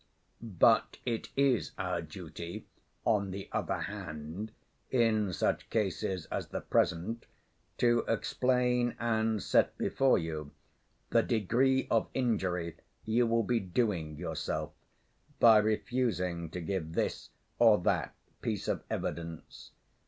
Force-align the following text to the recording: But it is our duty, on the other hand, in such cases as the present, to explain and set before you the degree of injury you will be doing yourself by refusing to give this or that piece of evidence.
But 0.41 0.97
it 1.05 1.29
is 1.35 1.73
our 1.77 2.01
duty, 2.01 2.65
on 3.05 3.29
the 3.29 3.47
other 3.51 3.81
hand, 3.81 4.51
in 4.89 5.31
such 5.31 5.69
cases 5.69 6.25
as 6.31 6.47
the 6.47 6.59
present, 6.59 7.27
to 7.77 7.99
explain 8.07 8.95
and 8.97 9.43
set 9.43 9.77
before 9.77 10.17
you 10.17 10.53
the 11.11 11.21
degree 11.21 11.87
of 11.91 12.09
injury 12.15 12.77
you 13.05 13.27
will 13.27 13.43
be 13.43 13.59
doing 13.59 14.15
yourself 14.17 14.71
by 15.39 15.59
refusing 15.59 16.49
to 16.49 16.61
give 16.61 16.93
this 16.93 17.29
or 17.59 17.77
that 17.77 18.15
piece 18.41 18.67
of 18.67 18.83
evidence. 18.89 19.69